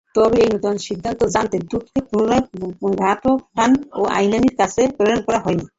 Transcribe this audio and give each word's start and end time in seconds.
তবে 0.15 0.37
এই 0.43 0.49
নতুন 0.53 0.75
সিদ্ধান্ত 0.87 1.21
জানাতে 1.33 1.57
দূতকে 1.69 1.99
পুনরায় 2.09 2.43
গাতফান 3.01 3.71
ও 3.93 4.01
আইনিয়ার 4.17 4.57
কাছে 4.59 4.81
প্রেরণ 4.97 5.19
করা 5.27 5.39
হয়নি। 5.45 5.65